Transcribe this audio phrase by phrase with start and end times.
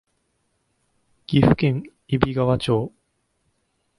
[1.27, 2.91] 岐阜県揖斐川町